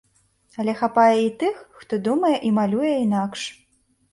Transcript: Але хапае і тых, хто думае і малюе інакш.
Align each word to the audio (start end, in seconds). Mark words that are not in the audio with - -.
Але 0.61 0.73
хапае 0.79 1.19
і 1.25 1.29
тых, 1.45 1.61
хто 1.81 2.01
думае 2.09 2.35
і 2.49 2.53
малюе 2.59 2.93
інакш. 3.07 3.41